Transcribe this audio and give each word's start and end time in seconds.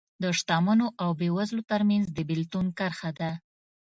د 0.23 0.23
شتمنو 0.39 0.87
او 1.01 1.09
بېوزلو 1.19 1.67
ترمنځ 1.71 2.05
د 2.11 2.17
بېلتون 2.29 2.65
کرښه 2.77 3.11
ده 3.19 3.31